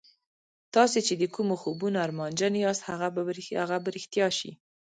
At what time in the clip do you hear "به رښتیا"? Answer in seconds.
3.83-4.27